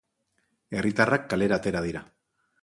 [0.79, 2.03] Herritarrak kalera atera dira.